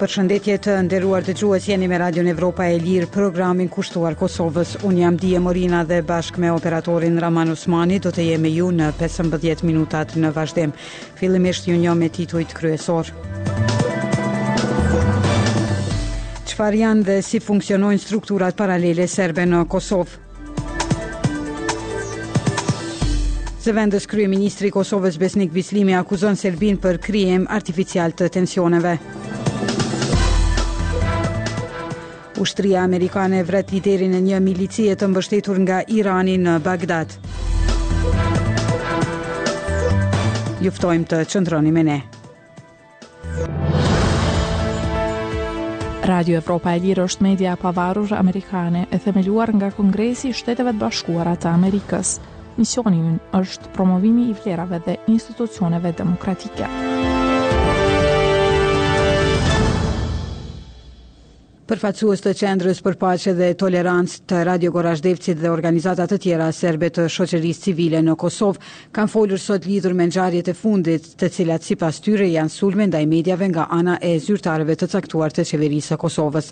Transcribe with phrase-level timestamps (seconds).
[0.00, 4.70] për shëndetje të nderuar të gjuës, jeni me Radio Evropa e Lirë programin kushtuar Kosovës.
[4.88, 8.88] Unë jam Dije Morina dhe bashkë me operatorin Raman Usmani do të jemi ju në
[8.96, 10.72] 15 minutat në vazhdem.
[11.20, 13.12] Filimisht ju një me titujt kryesor.
[16.48, 20.16] Qëfar janë dhe si funksionojnë strukturat paralele serbe në Kosovë?
[23.60, 28.96] Se vendës krye ministri Kosovës Besnik Bislimi akuzon Serbin për kryem artificial të tensioneve.
[32.40, 37.12] Ushtria Amerikane vret liderin e një milicie të mbështetur nga Irani në Bagdad.
[40.64, 41.98] Juftojmë të qëndroni me ne.
[46.08, 50.80] Radio Evropa e Lirë është media pavarur amerikane e themeluar nga Kongresi i Shteteve të
[50.80, 52.16] Bashkuara të Amerikës.
[52.56, 56.72] Misioni ynë është promovimi i vlerave dhe institucioneve demokratike.
[61.70, 66.88] përfaqësues të Qendrës për Paqe dhe Tolerancë të Radio Gorazhdevcit dhe organizata të tjera serbe
[66.90, 68.64] të shoqërisë civile në Kosovë
[68.96, 73.04] kanë folur sot lidhur me ngjarjet e fundit, të cilat sipas tyre janë sulme ndaj
[73.12, 76.48] mediave nga ana e zyrtarëve të caktuar të qeverisë së Kosovës.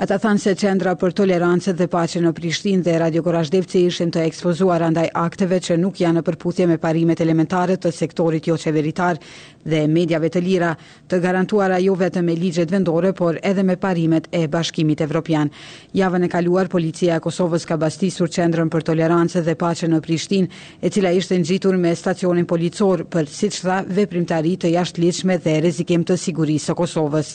[0.00, 4.24] Ata thanë se Qendra për Tolerancën dhe Paqen në Prishtinë dhe Radio Gorazhdevci ishin të
[4.30, 9.20] ekspozuar ndaj akteve që nuk janë në përputhje me parimet elementare të sektorit jo qeveritar
[9.68, 10.72] dhe mediave të lira
[11.08, 15.50] të garantuara jo vetëm me ligjet vendore, por edhe me parimet e Bashkimit Evropian.
[15.92, 20.50] Javën e kaluar policia e Kosovës ka bastisur qendrën për tolerancë dhe paqe në Prishtinë,
[20.86, 26.04] e cila ishte ngjitur me stacionin policor për siç tha veprimtari të jashtëligjshme dhe rrezikim
[26.06, 27.32] të sigurisë së Kosovës.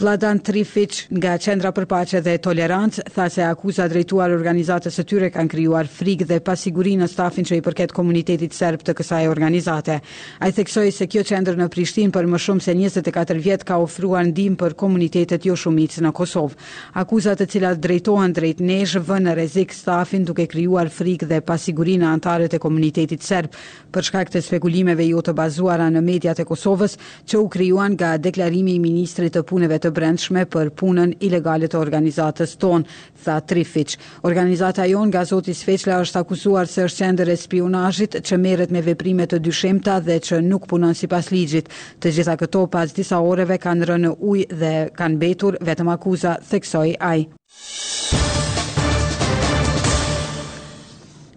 [0.00, 5.30] Vladan Trifić nga Qendra për Paqe dhe Tolerancë tha se akuzat drejtuar organizatës së tyre
[5.36, 10.00] kanë krijuar frikë dhe pasiguri në stafin që i përket komunitetit serb të kësaj organizate.
[10.42, 14.26] Ai theksoi se kjo qendër në Prishtinë për më shumë se 24 vjet ka ofruar
[14.32, 16.62] ndihmë për komunitetet jo shumicë në Kosovë.
[16.92, 21.96] Akuzat e cilat drejtohen drejt nesh vënë në rrezik stafin duke krijuar frikë dhe pasiguri
[22.02, 23.54] në antarët e komunitetit serb,
[23.92, 26.96] për shkak të spekulimeve jo të bazuara në mediat e Kosovës,
[27.28, 31.78] që u krijuan nga deklarimi i ministrit të punëve të brendshme për punën ilegale të
[31.80, 32.84] organizatës ton,
[33.24, 33.96] tha Trifić.
[34.22, 38.82] Organizata jon nga zoti Sveçla është akuzuar se është qendër e spionazhit që merret me
[38.82, 41.68] veprime të dyshimta dhe që nuk punon sipas ligjit.
[42.00, 46.36] Të gjitha këto pas disa oreve kanë rënë në ujë dhe kanë mbetur vetëm akuza.
[46.60, 48.43] 識水藝。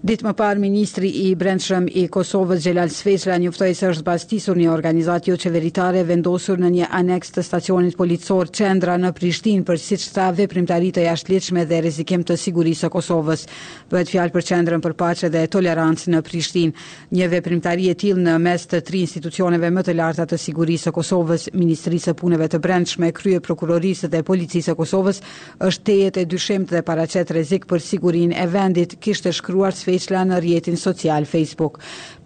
[0.05, 4.67] Ditë më parë, Ministri i Brendshëm i Kosovës, Gjelal Sveçla, njëftoj se është bastisur një
[4.69, 9.97] organizat jo qeveritare vendosur në një aneks të stacionit policor qendra në Prishtin për si
[9.97, 13.45] qëta veprimtari të jashtë leqme dhe rezikim të sigurisë të Kosovës.
[13.89, 16.75] Bëhet fjalë për qendrën për pace dhe tolerancë në Prishtin.
[17.17, 20.95] Një veprimtari e til në mes të tri institucioneve më të larta të sigurisë të
[20.99, 25.23] Kosovës, Ministrisë e Puneve të Brendshme, Krye Prokurorisë dhe Policisë të Kosovës,
[25.65, 27.05] është tejet e dyshimt dhe për
[28.27, 28.97] e vendit,
[29.35, 31.77] shkruar Sveçla në rjetin social Facebook.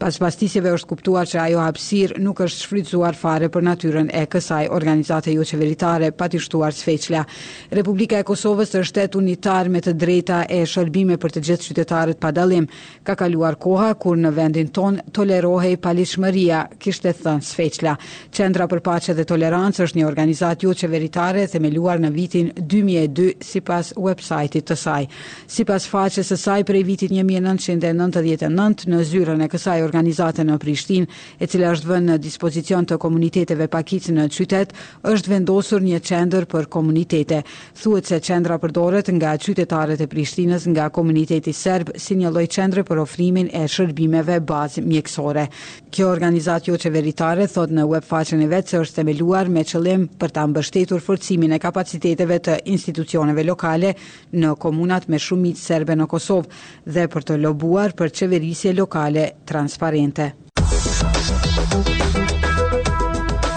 [0.02, 4.64] Pas pastisjeve është kuptuar që ajo hapsir nuk është shfrytzuar fare për natyren e kësaj
[4.74, 6.10] organizate jo qeveritare,
[6.42, 7.22] shtuar Sveçla.
[7.70, 12.18] Republika e Kosovës është shtet unitar me të drejta e shërbime për të gjithë qytetarët
[12.24, 12.66] pa dalim.
[13.06, 17.94] Ka kaluar koha kur në vendin ton tolerohej palishmëria, kishte thënë Sveçla.
[18.34, 23.62] Qendra për pache dhe tolerancë është një organizat jo qeveritare themeluar në vitin 2002 si
[23.62, 25.06] pas website-it të saj.
[25.48, 27.20] Si pas faqes së saj prej vitin
[27.57, 31.07] 1999 në zyrën e kësaj organizate në Prishtinë,
[31.44, 34.73] e cila është vënë në dispozicion të komuniteteve pakicë në qytet,
[35.12, 37.41] është vendosur një qendër për komunitete.
[37.81, 42.84] Thuhet se qendra përdoret nga qytetarët e Prishtinës nga komuniteti serb si një lloj qendre
[42.88, 45.47] për ofrimin e shërbimeve bazë mjekësore.
[45.91, 50.31] Kjo organizatë jo qeveritare thot në webfaqen e vet se është themeluar me qëllim për
[50.35, 53.94] ta mbështetur forcimin e kapaciteteve të institucioneve lokale
[54.41, 56.59] në komunat me shumicë serbe në Kosovë
[56.92, 60.30] dhe për të lobuar për qeverisje lokale transparente.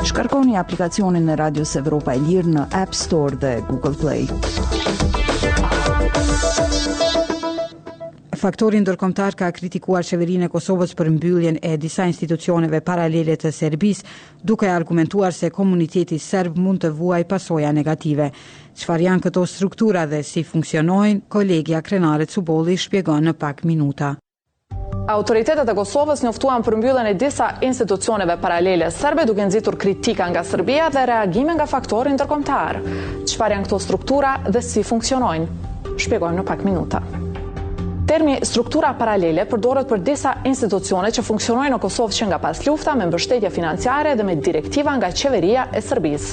[0.04, 4.26] Shkarkoni aplikacionin në Radios Evropa e Lirë në App Store dhe Google Play.
[8.44, 14.02] Faktori ndërkombëtar ka kritikuar qeverin e Kosovës për mbylljen e disa institucioneve paralelet të Serbis,
[14.44, 18.28] duke argumentuar se komuniteti serb mund të vuaj pasoja negative.
[18.74, 24.14] Qëfar janë këto struktura dhe si funksionojnë, kolegja krenare Cuboli shpjegon në pak minuta.
[25.10, 30.42] Autoritetet e Kosovës njoftuan për mbyllën e disa institucioneve paralele sërbe duke nëzitur kritika nga
[30.48, 32.78] Sërbia dhe reagime nga faktorë ndërkombëtar.
[33.28, 35.70] Qëfar janë këto struktura dhe si funksionojnë?
[35.94, 37.02] Shpjegojmë në pak minuta.
[38.10, 42.94] Termi struktura paralele përdorët për disa institucione që funksionojnë në Kosovë që nga pas lufta
[42.98, 46.32] me mbështetje financiare dhe me direktiva nga qeveria e Sërbis.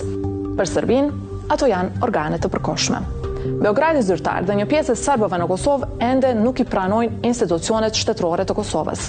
[0.60, 1.12] Për Sërbin,
[1.52, 3.02] ato janë organet të përkoshme.
[3.42, 8.46] Beogradi zyrtar dhe një pjesë e sërbëve në Kosovë ende nuk i pranojnë institucionet shtetërore
[8.46, 9.08] të Kosovës.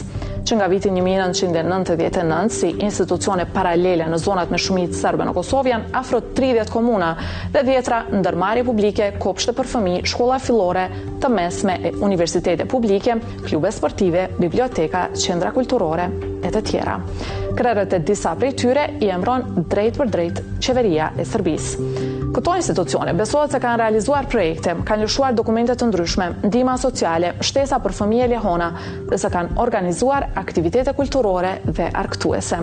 [0.49, 5.93] Që nga vitin 1999, si institucionet paralele në zonat me shumit serbe në Kosovë janë
[6.01, 7.11] afro 30 komuna
[7.55, 10.87] dhe djetra ndërmarrje publike, kopshte për fëmi, shkolla filore,
[11.23, 16.09] të mesme e universitete publike, klube sportive, biblioteka, qendra kulturore
[16.43, 16.97] e të tjera.
[17.59, 22.11] Krerët e disa prej tyre i emron drejt për drejt qeveria e sërbisë.
[22.33, 27.77] Këto institucione besohet se kanë realizuar projekte, kanë lëshuar dokumentet të ndryshme, ndima sociale, shtesa
[27.85, 28.69] për fëmije lehona,
[29.13, 32.63] dhe se kanë organizuar aktivitete kulturore dhe arktuese.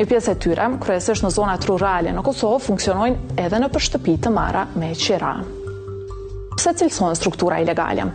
[0.00, 4.32] Një pjesë e tyre, kryesisht në zonat rurale në Kosovë, funksionojnë edhe në përshtëpi të
[4.40, 5.60] mara me qiranë
[6.56, 8.06] pse cilson struktura ilegale.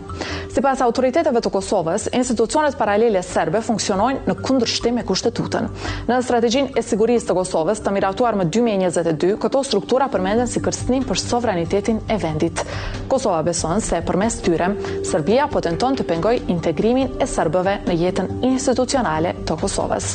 [0.52, 5.68] Sipas autoriteteve të Kosovës, institucionet paralele serbe funksionojnë në kundërshtim me kushtetutën.
[6.08, 11.06] Në strategjinë e sigurisë të Kosovës të miratuar më 2022, këto struktura përmenden si kërcënim
[11.08, 12.64] për sovranitetin e vendit.
[13.10, 14.72] Kosova beson se përmes tyre,
[15.06, 20.12] Serbia po tenton të pengoj integrimin e serbëve në jetën institucionale të Kosovës.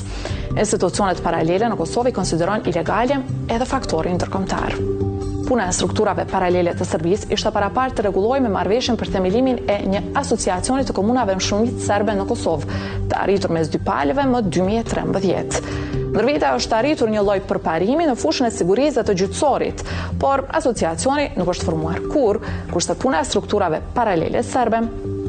[0.55, 3.19] Institucionet paralele në Kosovë i konsiderojnë ilegale
[3.51, 5.13] edhe faktorin ndërkombëtar.
[5.47, 9.59] Puna e strukturave paralele të Sërbis ishte para par të reguloj me marveshën për themelimin
[9.69, 12.79] e një asociacionit të komunave më shumit sërbe në Kosovë,
[13.11, 15.69] të arritur me zdy palëve më 2013.
[16.15, 19.83] Nërvita është arritur një loj përparimi në fushën e sigurizat të gjytsorit,
[20.21, 22.41] por asociacioni nuk është formuar kur,
[22.73, 24.81] kur së puna e strukturave paralele sërbe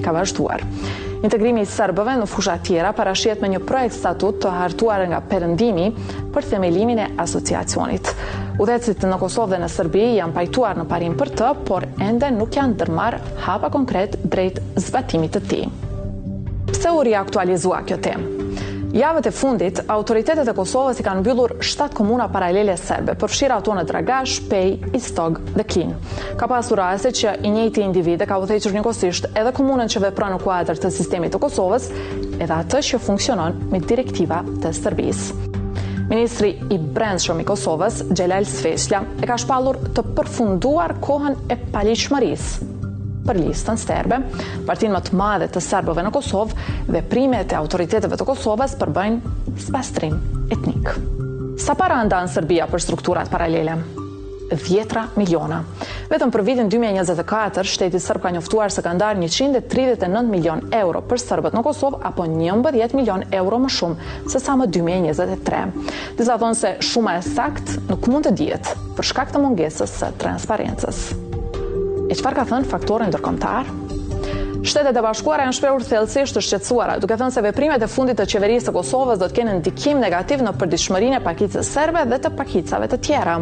[0.06, 0.64] ka vazhduar.
[1.24, 5.86] Integrimi i sërbëve në fusha tjera parashjet me një projekt statut të hartuar nga përëndimi
[6.34, 8.12] për themelimin e asociacionit.
[8.62, 12.56] Udhecit në Kosovë dhe në Sërbi janë pajtuar në parim për të, por ende nuk
[12.58, 13.18] janë dërmar
[13.48, 15.62] hapa konkret drejt zbatimit të ti.
[16.72, 18.44] Pse u reaktualizua kjo temë?
[18.94, 23.74] Javët e fundit, autoritetet e Kosovës i kanë mbyllur 7 komuna paralele serbe, përfshirë ato
[23.74, 25.94] në Dragash, Pej, Istog dhe Klin.
[26.38, 30.38] Ka pasur ase që i njëti individ ka vëthequr njëkosisht edhe komunën që vepra në
[30.44, 31.90] kuadrë të sistemi të Kosovës,
[32.38, 35.26] edhe atë që funksionon me direktiva të sërbis.
[36.06, 42.74] Ministri i Brendshëm i Kosovës, Xhelal Sveshla, e ka shpallur të përfunduar kohën e paligjshmërisë
[43.26, 44.20] për listën serbe,
[44.69, 49.58] partinë më të madhe të serbëve në Kosovë dhe primet e autoriteteve të Kosovës përbëjnë
[49.67, 50.17] spastrim
[50.55, 50.93] etnik.
[51.62, 53.78] Sa para nda në Serbia për strukturat paralele?
[54.46, 55.64] Vjetra miliona.
[56.06, 61.19] Vetëm për vitin 2024, shteti sërb ka njoftuar se ka ndar 139 milion euro për
[61.25, 65.64] sërbët në Kosovë, apo 11 milion euro më shumë, se sa më 2023.
[66.20, 70.14] Dizatë thonë se shumë e sakt nuk mund të djetë, për shkak të mungesës së
[70.22, 71.06] transparencës
[72.20, 73.68] çfarë ka thënë faktorën ndërkombëtar?
[74.66, 78.24] Shtetet e Bashkuara janë shprehur thellësisht të shqetësuara, duke thënë se veprimet e fundit të
[78.32, 82.32] qeverisë së Kosovës do të kenë ndikim negativ në përditshmërinë e pakicës serbe dhe të
[82.40, 83.36] pakicave të tjera.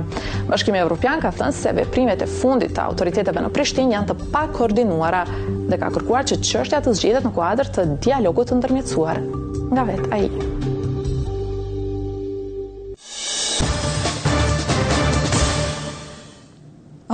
[0.51, 5.25] Bashkimi Evropian ka thënë se veprimet e fundit të autoriteteve në Prishtinë janë të pakoordinuara
[5.73, 9.25] dhe ka kërkuar që çështja të zgjidhet në kuadër të dialogut të ndërmjetësuar
[9.75, 10.27] nga vet ai.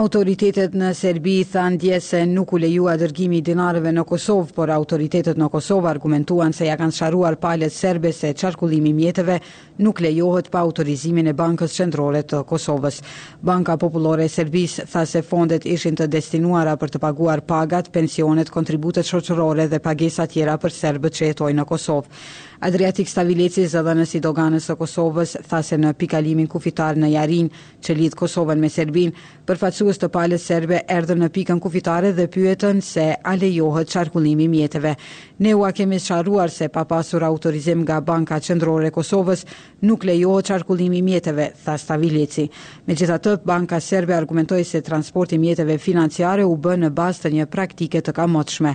[0.01, 4.71] Autoritetet në Serbi thanë dje se nuk u lejua dërgimi i dinarëve në Kosovë, por
[4.73, 9.37] autoritetet në Kosovë argumentuan se ja kanë sharuar palet serbe se qarkullimi mjetëve
[9.85, 13.03] nuk lejohet pa autorizimin e Bankës Qendrore të Kosovës.
[13.45, 18.49] Banka Populore e Serbis tha se fondet ishin të destinuara për të paguar pagat, pensionet,
[18.57, 22.21] kontributet shoqërore dhe pagesa tjera për serbët që jetoj në Kosovë.
[22.61, 27.47] Adriatik Stavileci, zëdhënës i doganës të Kosovës, tha se në pikalimin kufitar në Jarin,
[27.81, 29.15] që lidhë Kosovën me Serbin,
[29.49, 34.93] përfacuës të palës serbe erdhën në pikën kufitare dhe pyetën se a lejohët qarkullimi mjetëve.
[35.41, 39.47] Ne ua kemi sharuar se pa pasur autorizim nga Banka Qëndrore Kosovës,
[39.89, 42.45] nuk lejohët qarkullimi mjetëve, tha Stavileci.
[42.85, 47.49] Me gjitha të, Banka Serbe argumentoj se transporti mjetëve financiare u bë në bastë një
[47.57, 48.75] praktike të kamotshme.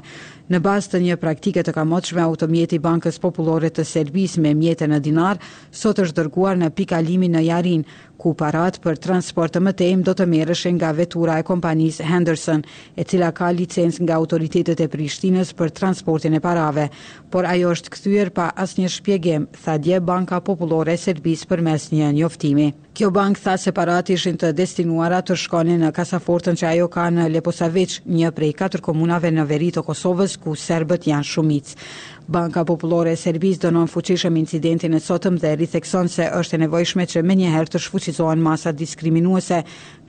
[0.49, 5.39] Në bastë një praktike të kamotshme, automjeti Bankës Populore të Serbis me mjetën e dinar,
[5.75, 7.83] sot është dërguar në pikalimi në Jarin,
[8.17, 12.61] ku parat për transport të mëtejmë do të merëshen nga vetura e kompanis Henderson,
[12.95, 16.87] e cila ka licens nga autoritetet e Prishtines për transportin e parave,
[17.33, 21.89] por ajo është këthyër pa asnjë shpjegim, tha dje Banka Populore e Serbis për mes
[21.91, 22.69] një njoftimi.
[22.95, 27.09] Kjo bank tha se parat ishin të destinuara të shkoni në kasafortën që ajo ka
[27.11, 31.73] në Leposavec, një prej katër komunave në veri të Kosovës, ku serbët janë shumic.
[32.27, 37.05] Banka Popullore e Serbisë dënon fuqishëm incidentin e sotëm dhe rithekson se është e nevojshme
[37.11, 39.59] që me njëherë të shfuqizohen masat diskriminuese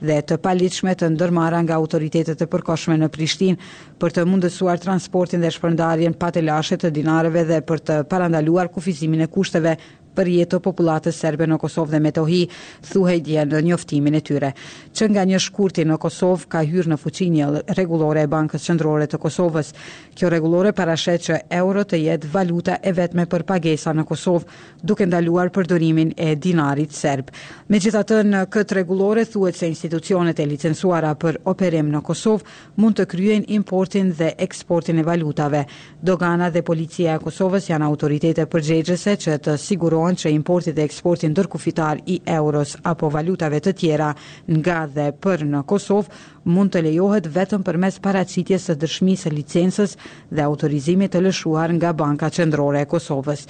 [0.01, 3.59] dhe të palitshme të ndërmara nga autoritetet e përkoshme në Prishtin
[4.01, 9.29] për të mundësuar transportin dhe shpërndarjen patelashe të dinareve dhe për të parandaluar kufizimin e
[9.37, 9.77] kushteve
[10.17, 12.41] për jetë të popullatës serbe në Kosovë dhe Metohi,
[12.89, 14.51] thuhe i djenë në njoftimin e tyre.
[14.97, 17.47] Që nga një shkurti në Kosovë ka hyrë në fuqinje
[17.77, 19.71] regulore e Bankës Qëndrore të Kosovës.
[20.17, 24.57] Kjo regulore parashet që euro të jetë valuta e vetme për pagesa në Kosovë,
[24.89, 27.29] duke ndaluar përdorimin e dinarit serb.
[27.69, 32.81] Me gjitha të në këtë regulore, thuhet se institucionet e licensuara për operim në Kosovë
[32.81, 35.65] mund të kryen importin dhe eksportin e valutave.
[36.07, 40.83] Dogana dhe policia e Kosovës janë autoritete përgjegjese që të sigurohen vlerësohen që importi dhe
[40.87, 44.13] eksporti ndërkufitar i euros apo valutave të tjera
[44.51, 49.35] nga dhe për në Kosovë mund të lejohet vetëm për mes paracitjes së dëshmisë e
[49.37, 49.97] licensës
[50.31, 53.47] dhe autorizimit të lëshuar nga Banka Qendrore e Kosovës.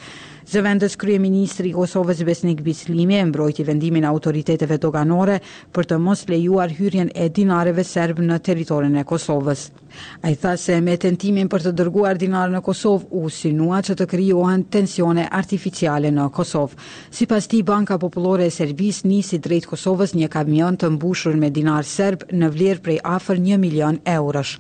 [0.48, 5.42] Zëvendës Krye Ministri Kosovës Besnik Bislimi e mbrojti vendimin autoriteteve doganore
[5.76, 9.66] për të mos lejuar hyrjen e dinareve serbë në teritorin e Kosovës.
[10.24, 13.98] A i tha se me tentimin për të dërguar dinar në Kosovë u sinua që
[14.00, 16.80] të kryohen tensione artificiale në Kosovë.
[17.12, 21.52] Si pas ti, Banka Populore e Serbis nisi drejtë Kosovës një kamion të mbushur me
[21.52, 24.56] dinar serbë në vlerë prej afër 1 milion eurosh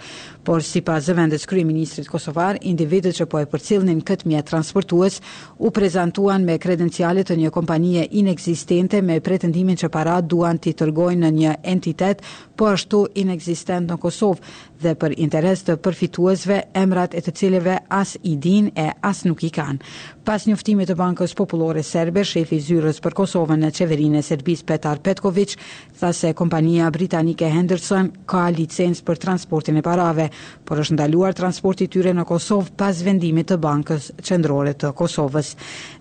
[0.47, 5.17] por si pas zëvendës kry ministrit Kosovar, individet që po e përcilnin këtë mjet transportues
[5.59, 11.23] u prezentuan me kredencialit të një kompanije inexistente me pretendimin që para duan të tërgojnë
[11.25, 12.23] në një entitet,
[12.57, 18.15] po ashtu inexistent në Kosovë dhe për interes të përfituesve emrat e të cileve as
[18.29, 19.81] i din e as nuk i kanë.
[20.27, 24.99] Pas njoftimit të Bankës Popullore Serbe, shefi zyrës për Kosovën në qeverinë e Serbis Petar
[25.03, 25.55] Petkovic,
[25.99, 30.27] tha se kompania britanike Henderson ka licencë për transportin e parave
[30.67, 35.53] por është ndaluar transporti tyre në Kosovë pas vendimit të Bankës Qendrore të Kosovës.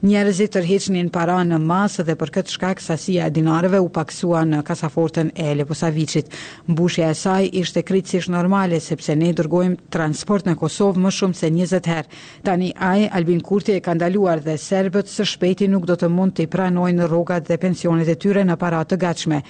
[0.05, 4.62] Njerëzit tërheqnin para në masë dhe për këtë shkak sasia e dinarëve u paksua në
[4.69, 6.33] kasafortën e Leposavicit.
[6.69, 11.52] Mbushja e saj ishte kritikisht normale sepse ne dërgojmë transport në Kosovë më shumë se
[11.55, 12.09] 20 herë.
[12.49, 16.37] Tani ai Albin Kurti e ka ndaluar dhe serbët së shpejti nuk do të mund
[16.37, 19.43] të pranojnë rrogat dhe pensionet e tyre në para të gatshme,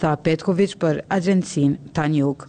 [0.00, 2.48] tha Petković për agjencin Tanjug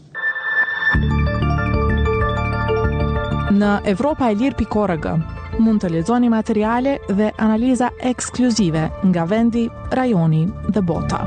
[3.55, 5.15] në Evropa e Lirë
[5.63, 10.41] Mund të lezoni materiale dhe analiza ekskluzive nga vendi, rajoni
[10.75, 11.21] dhe bota.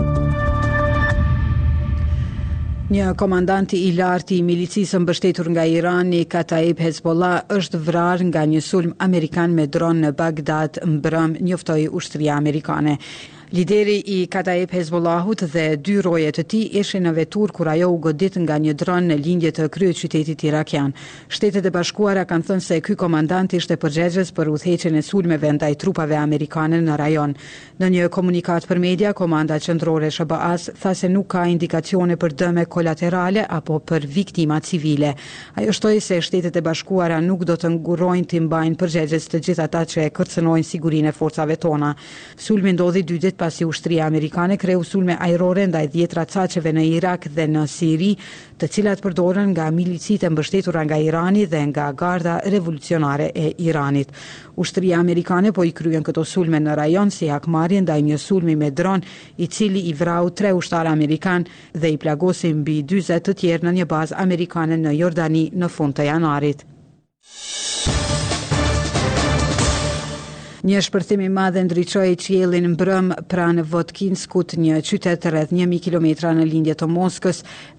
[2.92, 8.62] Një komandanti i lartë i milicisë mbështetur nga Irani, Kataib Hezbollah, është vrarë nga një
[8.64, 12.96] sulm Amerikan me dronë në Bagdad, mbrëm njëftoj ushtëri Amerikane.
[13.50, 17.94] Lideri i Kataeb Hezbollahut dhe dy roje të tij ishin në vetur kur ajo u
[18.04, 20.90] godit nga një dron në lindje të kryët qytetit irakian.
[21.32, 25.78] Shtetet e Bashkuara kanë thënë se ky komandant ishte përgjegjës për udhëheqjen e sulmeve ndaj
[25.80, 27.32] trupave amerikane në rajon.
[27.80, 32.66] Në një komunikat për media, komanda qendrore SHBAS tha se nuk ka indikacione për dëme
[32.68, 35.14] kolaterale apo për viktima civile.
[35.56, 39.84] Ajo shtoi se Shtetet e Bashkuara nuk do të ngurojnë të imbajnë përgjegjës të gjithë
[39.96, 41.94] që kërcënojnë sigurinë e forcave tona.
[42.36, 47.46] Sulmi ndodhi 2 pasi ushtria amerikane kreu sulme ajrore ndaj dhjetra caceve në Irak dhe
[47.52, 48.10] në Siri,
[48.58, 54.10] të cilat përdoren nga milicit e mbështetura nga Irani dhe nga garda revolucionare e Iranit.
[54.58, 58.70] Ushtria amerikane po i kryen këto sulme në rajon si hakmarje ndaj një sulmi me
[58.80, 59.04] dron,
[59.36, 63.76] i cili i vrau tre ushtar amerikan dhe i plagosi mbi 20 të tjerë në
[63.78, 66.66] një bazë amerikane në Jordani në fund të janarit.
[70.68, 76.34] Një shpërthim i madh e ndriçoi qiellin mbrëm pranë Votkinskut, një qytet rreth 1000 kilometra
[76.36, 77.38] në lindje të Moskës,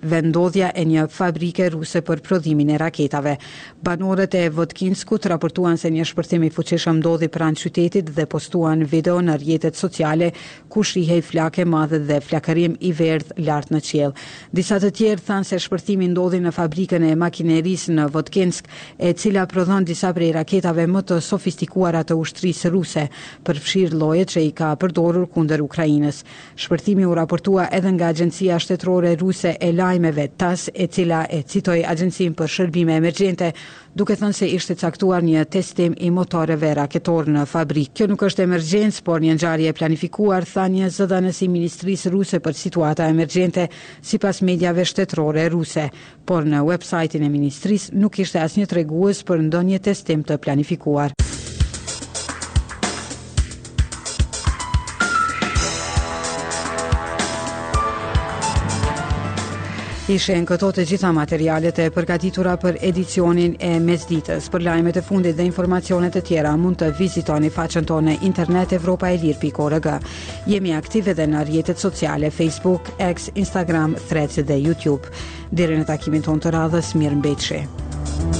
[0.10, 3.36] vendodhja e një fabrike ruse për prodhimin e raketave.
[3.86, 9.20] Banorët e Votkinskut raportuan se një shpërthim i fuqishëm ndodhi pranë qytetit dhe postuan video
[9.22, 10.32] në rrjetet sociale
[10.74, 14.18] ku shihej flakë madhe dhe flakërim i verdh lart në qiell.
[14.52, 18.66] Disa të tjerë thanë se shpërthimi ndodhi në fabrikën e makinerisë në Votkinsk,
[18.98, 23.08] e cila prodhon disa prej raketave më të sofistikuara të ushtrisë ruse,
[23.48, 26.24] përfshirë lojet që i ka përdorur kunder Ukrainës.
[26.60, 31.82] Shpërtimi u raportua edhe nga agjencia shtetrore ruse e lajmeve TAS, e cila e citoj
[31.90, 33.52] Agjencinë për shërbime emergjente,
[33.98, 37.94] duke thënë se ishte caktuar një testim i motoreve raketor në fabrikë.
[38.00, 42.40] Kjo nuk është emergjencë, por një nxarje e planifikuar, tha një zëdanës i Ministrisë Ruse
[42.44, 43.68] për situata emergjente,
[44.02, 45.90] si pas medjave shtetrore ruse,
[46.30, 51.18] por në websajtin e Ministrisë nuk ishte asnjë treguës për ndonjë testim të planifikuar.
[60.10, 64.48] Ishe në këto të gjitha materialet e përgatitura për edicionin e mesditës.
[64.50, 69.12] Për lajmet e fundit dhe informacionet e tjera mund të vizitoni faqen tonë internet Evropa
[69.14, 69.20] e
[70.50, 75.06] Jemi aktive dhe në rjetet sociale Facebook, X, Instagram, Threads dhe YouTube.
[75.52, 77.36] Dire në takimin tonë të radhës, mirë në
[78.20, 78.39] Thank